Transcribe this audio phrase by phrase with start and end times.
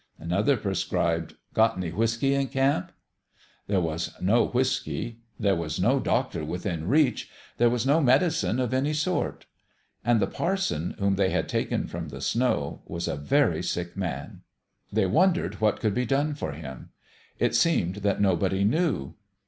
[0.17, 2.91] Another prescribed:" Got any whiskey in camp?"
[3.67, 8.73] There was no whiskey there was no doctor within reach there was no medicine of
[8.73, 9.45] any sort.
[10.03, 14.41] And the parson, whom they had taken from the snow, was a very sick man.
[14.91, 16.89] They wondered what could be done for him.
[17.37, 19.13] It seemed that nobody knew.